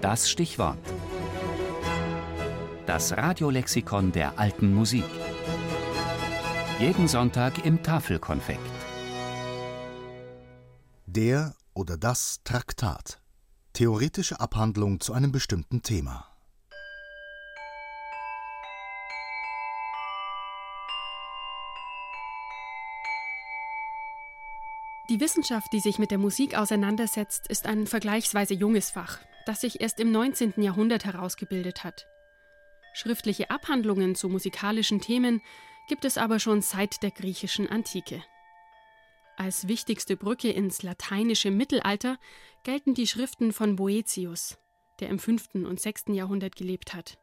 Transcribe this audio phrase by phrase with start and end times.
[0.00, 0.78] Das Stichwort.
[2.86, 5.04] Das Radiolexikon der alten Musik.
[6.78, 8.60] Jeden Sonntag im Tafelkonfekt.
[11.04, 13.20] Der oder das Traktat.
[13.74, 16.26] Theoretische Abhandlung zu einem bestimmten Thema.
[25.10, 29.18] Die Wissenschaft, die sich mit der Musik auseinandersetzt, ist ein vergleichsweise junges Fach,
[29.50, 30.62] das sich erst im 19.
[30.62, 32.06] Jahrhundert herausgebildet hat.
[32.94, 35.42] Schriftliche Abhandlungen zu musikalischen Themen
[35.88, 38.22] gibt es aber schon seit der griechischen Antike.
[39.36, 42.16] Als wichtigste Brücke ins lateinische Mittelalter
[42.62, 44.56] gelten die Schriften von Boetius,
[45.00, 45.56] der im 5.
[45.66, 46.04] und 6.
[46.10, 47.18] Jahrhundert gelebt hat.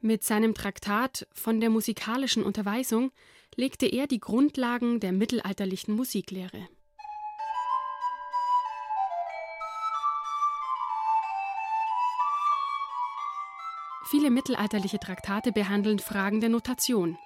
[0.00, 3.12] Mit seinem Traktat von der musikalischen Unterweisung
[3.54, 6.70] legte er die Grundlagen der mittelalterlichen Musiklehre.
[14.06, 17.18] Viele mittelalterliche Traktate behandeln Fragen der Notation.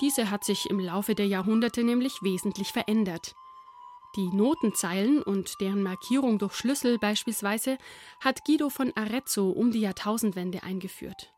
[0.00, 3.34] Diese hat sich im Laufe der Jahrhunderte nämlich wesentlich verändert.
[4.16, 7.76] Die Notenzeilen und deren Markierung durch Schlüssel beispielsweise
[8.20, 11.32] hat Guido von Arezzo um die Jahrtausendwende eingeführt.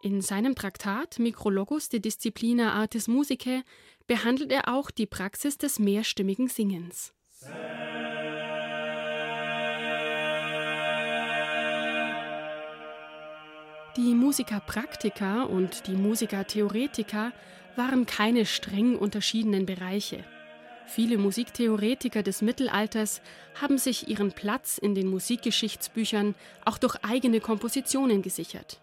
[0.00, 3.64] In seinem Traktat Micrologus de Disciplina Artis Musicae
[4.06, 7.12] behandelt er auch die Praxis des mehrstimmigen Singens.
[13.98, 17.32] Die Musiker Praktika und die Musiker Theoretica
[17.74, 20.22] waren keine streng unterschiedenen Bereiche.
[20.86, 23.20] Viele Musiktheoretiker des Mittelalters
[23.60, 28.78] haben sich ihren Platz in den Musikgeschichtsbüchern auch durch eigene Kompositionen gesichert.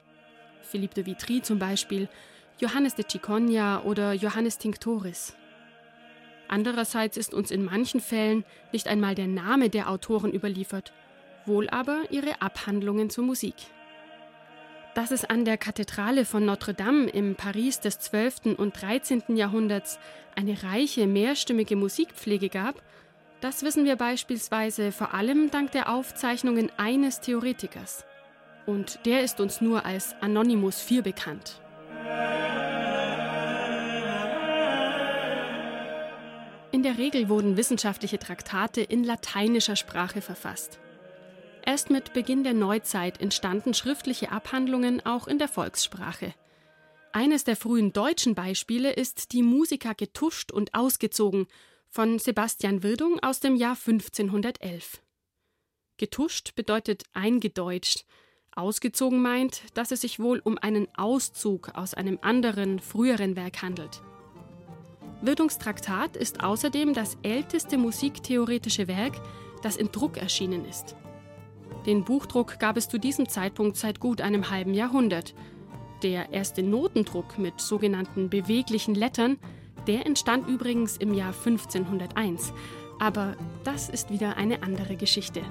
[0.61, 2.09] Philippe de Vitry zum Beispiel,
[2.59, 5.33] Johannes de Cicogna oder Johannes Tinctoris.
[6.49, 10.91] Andererseits ist uns in manchen Fällen nicht einmal der Name der Autoren überliefert,
[11.45, 13.55] wohl aber ihre Abhandlungen zur Musik.
[14.95, 18.57] Dass es an der Kathedrale von Notre Dame im Paris des 12.
[18.57, 19.35] und 13.
[19.35, 19.99] Jahrhunderts
[20.35, 22.81] eine reiche mehrstimmige Musikpflege gab,
[23.41, 28.05] das wissen wir beispielsweise vor allem dank der Aufzeichnungen eines Theoretikers.
[28.65, 31.61] Und der ist uns nur als Anonymous IV bekannt.
[36.71, 40.79] In der Regel wurden wissenschaftliche Traktate in lateinischer Sprache verfasst.
[41.65, 46.35] Erst mit Beginn der Neuzeit entstanden schriftliche Abhandlungen auch in der Volkssprache.
[47.11, 51.47] Eines der frühen deutschen Beispiele ist die Musiker getuscht und ausgezogen
[51.89, 55.01] von Sebastian Wirdung aus dem Jahr 1511.
[55.97, 58.05] Getuscht bedeutet eingedeutscht.
[58.55, 64.01] Ausgezogen meint, dass es sich wohl um einen Auszug aus einem anderen, früheren Werk handelt.
[65.21, 69.15] Wirdungs Traktat ist außerdem das älteste musiktheoretische Werk,
[69.63, 70.95] das in Druck erschienen ist.
[71.85, 75.35] Den Buchdruck gab es zu diesem Zeitpunkt seit gut einem halben Jahrhundert.
[76.01, 79.37] Der erste Notendruck mit sogenannten beweglichen Lettern,
[79.87, 82.53] der entstand übrigens im Jahr 1501.
[82.99, 85.41] Aber das ist wieder eine andere Geschichte.